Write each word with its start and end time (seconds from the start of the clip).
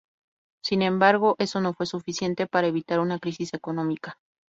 Sin 0.63 0.81
embargo, 0.81 1.35
eso 1.37 1.61
no 1.61 1.73
fue 1.75 1.85
suficiente 1.85 2.47
para 2.47 2.65
evitar 2.65 2.99
una 3.01 3.19
crisis 3.19 3.53
económica. 3.53 4.17